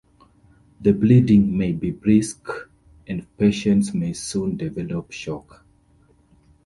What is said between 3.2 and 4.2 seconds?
patients may